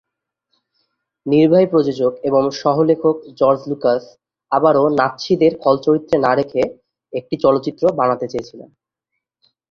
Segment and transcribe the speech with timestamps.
[1.25, 4.03] নির্বাহী প্রযোজক এবং সহ-লেখক "জর্জ লুকাস"
[4.51, 6.61] আবারো "নাৎসি"দের খল চরিত্রে না রেখে
[7.13, 8.69] একটি চলচ্চিত্র বানাতে চেয়েছিলেন।